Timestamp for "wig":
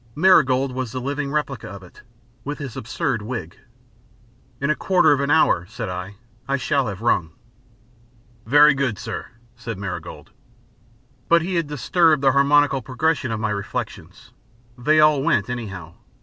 3.21-3.59